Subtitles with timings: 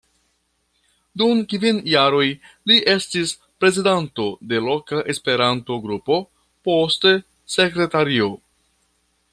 [1.21, 2.29] Dum kvin jaroj
[2.71, 3.33] li estis
[3.65, 6.21] prezidanto de loka Esperanto-Grupo,
[6.71, 7.13] poste
[7.59, 8.31] sekretario.